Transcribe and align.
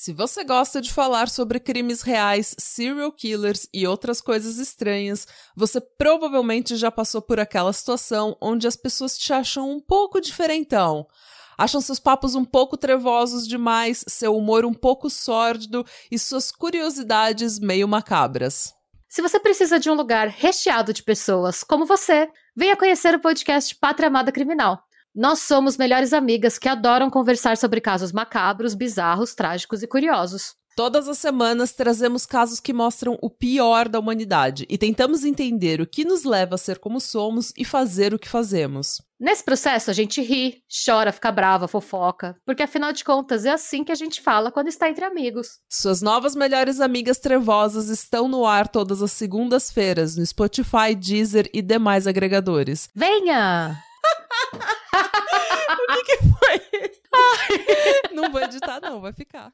Se 0.00 0.12
você 0.12 0.44
gosta 0.44 0.80
de 0.80 0.92
falar 0.92 1.28
sobre 1.28 1.58
crimes 1.58 2.02
reais, 2.02 2.54
serial 2.56 3.10
killers 3.10 3.68
e 3.74 3.84
outras 3.84 4.20
coisas 4.20 4.56
estranhas, 4.56 5.26
você 5.56 5.80
provavelmente 5.80 6.76
já 6.76 6.88
passou 6.88 7.20
por 7.20 7.40
aquela 7.40 7.72
situação 7.72 8.36
onde 8.40 8.68
as 8.68 8.76
pessoas 8.76 9.18
te 9.18 9.32
acham 9.32 9.68
um 9.68 9.80
pouco 9.80 10.20
diferentão. 10.20 11.04
Acham 11.58 11.80
seus 11.80 11.98
papos 11.98 12.36
um 12.36 12.44
pouco 12.44 12.76
trevosos 12.76 13.44
demais, 13.44 14.04
seu 14.06 14.36
humor 14.36 14.64
um 14.64 14.72
pouco 14.72 15.10
sórdido 15.10 15.84
e 16.12 16.16
suas 16.16 16.52
curiosidades 16.52 17.58
meio 17.58 17.88
macabras. 17.88 18.72
Se 19.08 19.20
você 19.20 19.40
precisa 19.40 19.80
de 19.80 19.90
um 19.90 19.94
lugar 19.94 20.28
recheado 20.28 20.92
de 20.92 21.02
pessoas 21.02 21.64
como 21.64 21.84
você, 21.84 22.30
venha 22.56 22.76
conhecer 22.76 23.16
o 23.16 23.20
podcast 23.20 23.74
Pátria 23.74 24.06
Amada 24.06 24.30
Criminal. 24.30 24.80
Nós 25.14 25.40
somos 25.40 25.76
melhores 25.76 26.12
amigas 26.12 26.58
que 26.58 26.68
adoram 26.68 27.10
conversar 27.10 27.56
sobre 27.56 27.80
casos 27.80 28.12
macabros, 28.12 28.74
bizarros, 28.74 29.34
trágicos 29.34 29.82
e 29.82 29.86
curiosos. 29.86 30.54
Todas 30.78 31.08
as 31.08 31.18
semanas 31.18 31.72
trazemos 31.72 32.24
casos 32.24 32.60
que 32.60 32.72
mostram 32.72 33.18
o 33.20 33.28
pior 33.28 33.88
da 33.88 33.98
humanidade 33.98 34.64
e 34.68 34.78
tentamos 34.78 35.24
entender 35.24 35.80
o 35.80 35.86
que 35.88 36.04
nos 36.04 36.22
leva 36.22 36.54
a 36.54 36.58
ser 36.58 36.78
como 36.78 37.00
somos 37.00 37.52
e 37.58 37.64
fazer 37.64 38.14
o 38.14 38.18
que 38.18 38.28
fazemos. 38.28 39.02
Nesse 39.18 39.42
processo, 39.42 39.90
a 39.90 39.92
gente 39.92 40.22
ri, 40.22 40.62
chora, 40.86 41.10
fica 41.10 41.32
brava, 41.32 41.66
fofoca, 41.66 42.36
porque 42.46 42.62
afinal 42.62 42.92
de 42.92 43.02
contas 43.02 43.44
é 43.44 43.50
assim 43.50 43.82
que 43.82 43.90
a 43.90 43.96
gente 43.96 44.22
fala 44.22 44.52
quando 44.52 44.68
está 44.68 44.88
entre 44.88 45.04
amigos. 45.04 45.58
Suas 45.68 46.00
novas 46.00 46.36
melhores 46.36 46.80
amigas 46.80 47.18
trevosas 47.18 47.88
estão 47.88 48.28
no 48.28 48.46
ar 48.46 48.68
todas 48.68 49.02
as 49.02 49.10
segundas-feiras 49.10 50.14
no 50.16 50.24
Spotify, 50.24 50.94
Deezer 50.96 51.50
e 51.52 51.60
demais 51.60 52.06
agregadores. 52.06 52.88
Venha! 52.94 53.82
o 54.54 56.04
que, 56.04 56.04
que 56.04 56.18
foi? 56.18 56.62
Ai. 57.14 58.02
Não 58.12 58.27
vou 58.38 58.44
editar, 58.48 58.80
não, 58.80 59.00
vai 59.00 59.12
ficar. 59.12 59.52